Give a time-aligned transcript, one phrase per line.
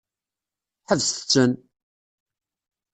[0.89, 1.51] Ḥebset-ten!